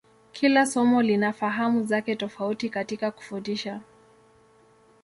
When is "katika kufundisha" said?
2.69-3.81